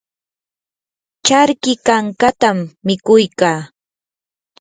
[1.25, 3.61] charki kankatam mikuy kaa.